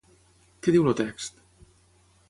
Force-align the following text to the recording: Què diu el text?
Què 0.67 0.73
diu 0.77 0.89
el 0.93 0.97
text? 1.03 1.45